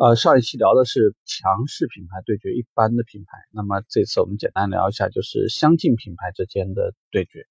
[0.00, 7.46] 呃，上一期聊的是强势品牌对决一般的品牌，那么这次我们简单聊一下，就是相近品牌之间的对决。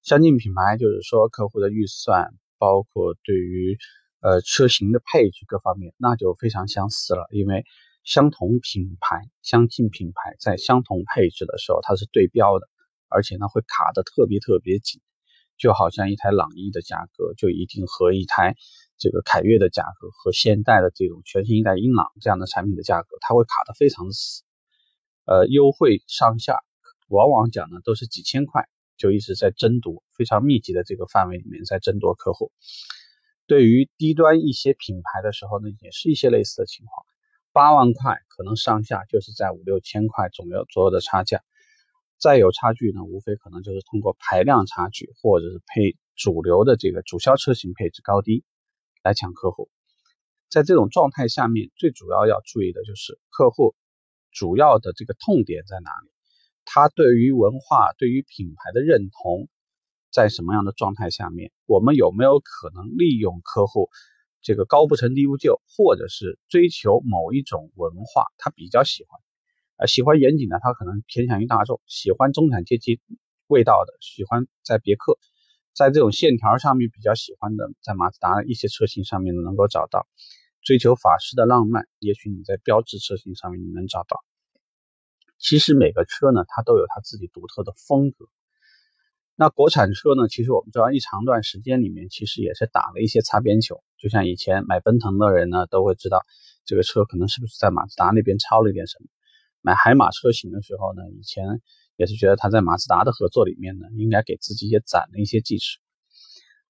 [0.00, 3.76] 相近品牌就是说客户的预算，包括对于
[4.20, 7.26] 呃车型的配置各方面，那就非常相似了。
[7.32, 7.64] 因为
[8.04, 12.68] 相同品牌、相近品牌在相同配置的时候，它是对标的，
[13.08, 15.00] 而且呢会卡的特别特别紧，
[15.58, 18.54] 就好像一台朗逸的价格就一定和一台。
[19.00, 24.42] 这个凯越的价格和现代的这种全新一代英朗这样的产品的价格，它会卡得非常死，
[25.24, 26.58] 呃，优惠上下
[27.08, 28.68] 往往讲呢都是几千块，
[28.98, 32.52] 就一直在争夺，非常密集的这个范围里面在争夺客户。
[33.46, 37.06] 对于低端一些品牌的时候呢，也是一些类似的情况，
[37.52, 41.42] 八万块可能上下就是在五六千块左右左右的差价，
[42.18, 48.44] 再有差距呢，无非可能就是通过排量差距或者是配主流的这个主销车型配置高低。
[49.02, 49.70] 来抢客户，
[50.48, 53.74] 在这种状态下面，最主要要注意的就是客户
[54.30, 56.10] 主要的这个痛点在哪里？
[56.64, 59.48] 他对于文化、对于品牌的认同
[60.12, 61.50] 在什么样的状态下面？
[61.66, 63.88] 我们有没有可能利用客户
[64.42, 69.20] 这个高不成低不就，或者是追求某一种文化，他比较喜欢，
[69.76, 73.00] 啊，喜欢严谨的，他可能偏向于大众；喜欢中产阶级
[73.46, 75.18] 味道的，喜欢在别克。
[75.72, 80.00] 在这种线条上面比较喜欢的，在马自达一些车型上面能够找到；
[80.62, 84.22] 追求法式的浪漫，也许你在标致车型上面你能找到。
[85.38, 88.26] 其实每个车呢，它都有它自己独特的风格。
[89.36, 93.82] 那国产车呢，其实我们知道一长段时间里面，其实也是打了一些擦边球。
[93.96, 96.20] 就像以前买奔腾的人呢，都会知道
[96.66, 99.06] 这个车可能是不是在马自达那边抄了一点什么。
[99.62, 101.62] 买海马车型的时候呢，以前。
[102.00, 105.78] 也是觉得他在马自达的合作里面呢，应该给自己也攒了一些技术，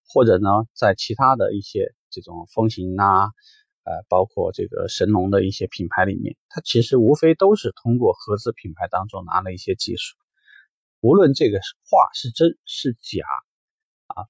[0.09, 3.27] 或者呢，在其他的一些这种风行啊，
[3.84, 10.17] 呃，包括这个神龙的一些品牌里面，它其实无非都是通过合资品牌当中拿了一些技术，
[11.01, 13.24] 无论这个话是真是假
[14.08, 14.27] 啊，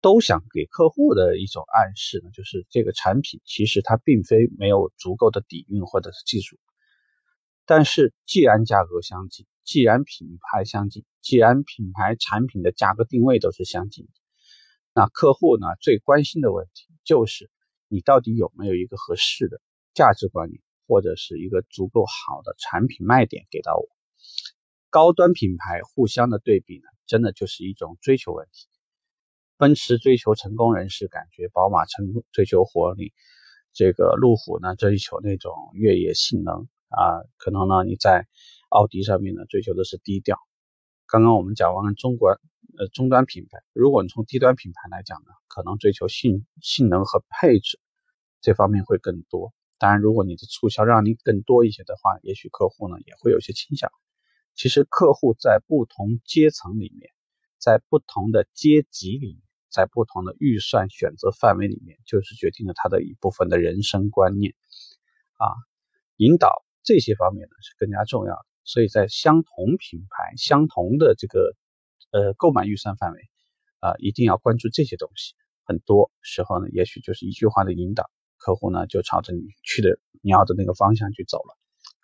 [0.00, 6.58] 都想给客户的一种暗示呢，就是这个产品其实它并非没有足够的底蕴或者是技术，
[7.64, 9.46] 但是既然价格相近。
[9.66, 14.06] 既然品牌相近，既然品牌产品的价格定位都是相近，
[14.94, 17.50] 那客户呢最关心的问题就是
[17.88, 19.60] 你到底有没有一个合适的
[19.92, 23.88] 价值观念，或者是一个足够好的产品卖点给到我。
[24.88, 28.68] 高端品牌互相的对比呢，真的就是一种追求问题。
[29.56, 33.12] 奔驰追求成功人士感觉，宝马成追求活力，
[33.72, 38.28] 这个路虎呢追求那种越野性能啊，可能呢你在。
[38.68, 40.38] 奥迪上面呢，追求的是低调。
[41.06, 42.30] 刚刚我们讲完了中国
[42.78, 47.78] 呃终端品牌，如果你从低端品牌来讲呢，可能追求性性能和配置
[48.40, 49.54] 这方面会更多。
[49.78, 53.90] 当然，如果你的促销让你更多一些的话，也许客户呢也会有些倾向。
[54.54, 57.12] 其实客户在不同阶层里面，
[57.58, 64.54] 在不同的阶级里面，在不同的预算选择范围里面，就是决定了他的一部分的人生观念
[65.36, 65.46] 啊，
[66.16, 68.46] 引导这些方面呢是更加重要的。
[68.66, 71.54] 所以在相同品牌、相同的这个
[72.10, 73.20] 呃购买预算范围
[73.80, 75.34] 啊，一定要关注这些东西。
[75.64, 81.56] 很多时候呢，也许就是一句话的引导，客户呢就朝着你去的你要的那个方向去走了。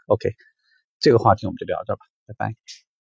[0.07, 0.31] OK，
[0.99, 2.92] 这个话题我们就聊这吧，拜拜。